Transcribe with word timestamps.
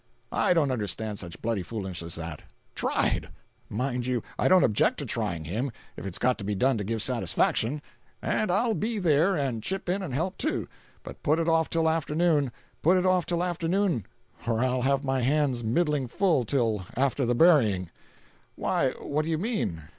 I 0.33 0.55
don't 0.55 0.71
understand 0.71 1.19
such 1.19 1.43
bloody 1.43 1.61
foolishness 1.61 2.17
as 2.17 2.23
that. 2.23 2.41
Tried! 2.73 3.29
Mind 3.69 4.07
you, 4.07 4.23
I 4.39 4.47
don't 4.47 4.63
object 4.63 4.97
to 4.97 5.05
trying 5.05 5.43
him, 5.43 5.71
if 5.95 6.07
it's 6.07 6.17
got 6.17 6.39
to 6.39 6.43
be 6.43 6.55
done 6.55 6.79
to 6.79 6.83
give 6.83 7.03
satisfaction; 7.03 7.83
and 8.19 8.49
I'll 8.49 8.73
be 8.73 8.97
there, 8.97 9.35
and 9.35 9.61
chip 9.61 9.87
in 9.89 10.01
and 10.01 10.11
help, 10.11 10.39
too; 10.39 10.67
but 11.03 11.21
put 11.21 11.37
it 11.37 11.47
off 11.47 11.69
till 11.69 11.87
afternoon—put 11.87 12.97
it 12.97 13.05
off 13.05 13.27
till 13.27 13.43
afternoon, 13.43 14.07
for 14.39 14.63
I'll 14.63 14.81
have 14.81 15.03
my 15.03 15.21
hands 15.21 15.63
middling 15.63 16.07
full 16.07 16.45
till 16.45 16.83
after 16.97 17.23
the 17.23 17.35
burying—" 17.35 17.91
"Why, 18.55 18.93
what 19.01 19.23
do 19.23 19.29
you 19.29 19.37
mean? 19.37 19.83